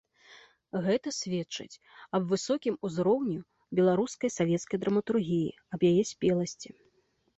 Гэта 0.85 1.11
сведчыць 1.17 1.79
аб 2.17 2.23
высокім 2.31 2.75
узроўні 2.89 3.37
беларускай 3.81 4.35
савецкай 4.39 4.77
драматургіі, 4.87 5.55
аб 5.77 5.91
яе 5.95 5.97
спеласці. 6.15 6.69